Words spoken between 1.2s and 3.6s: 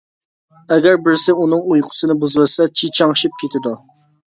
ئۇنىڭ ئۇيقۇسىنى بۇزۇۋەتسە چىچاڭشىپ